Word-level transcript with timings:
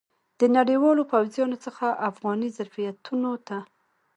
د 0.39 0.41
نړیوالو 0.57 1.01
پوځیانو 1.11 1.57
څخه 1.65 1.85
افغاني 2.09 2.49
ظرفیتونو 2.57 3.31
ته. 3.47 3.57